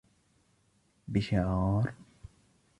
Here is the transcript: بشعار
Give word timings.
بشعار 1.11 1.93